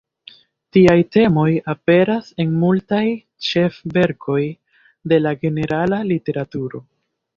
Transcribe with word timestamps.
Tiaj 0.75 0.95
temoj 1.15 1.49
aperas 1.73 2.31
en 2.45 2.55
multaj 2.63 3.03
ĉef-verkoj 3.49 4.41
de 5.13 5.21
la 5.27 5.35
generala 5.45 6.01
literaturo. 6.15 6.83